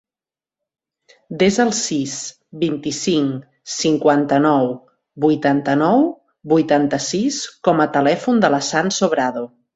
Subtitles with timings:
[1.41, 2.15] Desa el sis,
[2.63, 4.71] vint-i-cinc, cinquanta-nou,
[5.27, 6.03] vuitanta-nou,
[6.57, 9.49] vuitanta-sis com a telèfon de l'Hassan Sobrado.